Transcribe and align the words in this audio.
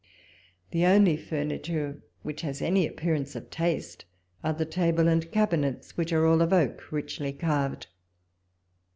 The 0.71 0.83
only 0.87 1.15
furniture 1.15 2.01
which 2.23 2.41
has 2.41 2.59
any 2.59 2.87
appearance 2.87 3.35
of 3.35 3.51
taste 3.51 4.05
are 4.43 4.51
the 4.51 4.65
table 4.65 5.07
and 5.07 5.31
cabinets, 5.31 5.95
which 5.95 6.11
are 6.11 6.25
all 6.25 6.41
of 6.41 6.51
oak, 6.51 6.91
richly 6.91 7.31
carved, 7.31 7.83
80 7.83 7.93
walpole's 7.93 8.71
letters. 8.71 8.77